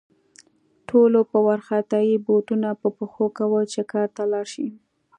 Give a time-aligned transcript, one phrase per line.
[0.89, 4.67] ټولو په وارخطايي بوټونه په پښو کول چې کار ته لاړ شي